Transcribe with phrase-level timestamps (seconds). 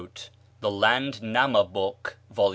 [0.61, 2.49] ("The Landnamabok," vol.